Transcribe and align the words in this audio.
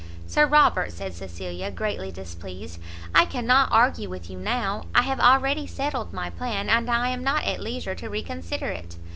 "Sir 0.25 0.47
Robert," 0.47 0.91
said 0.91 1.13
Cecilia, 1.13 1.69
greatly 1.69 2.11
displeased, 2.11 2.79
"I 3.13 3.23
cannot 3.23 3.71
argue 3.71 4.09
with 4.09 4.31
you 4.31 4.39
now; 4.39 4.85
I 4.95 5.03
have 5.03 5.19
already 5.19 5.67
settled 5.67 6.11
my 6.11 6.31
plan, 6.31 6.69
and 6.71 6.89
I 6.89 7.09
am 7.09 7.23
not 7.23 7.43
at 7.45 7.59
leisure 7.59 7.93
to 7.93 8.09
re 8.09 8.23
consider 8.23 8.69
it." 8.69 8.95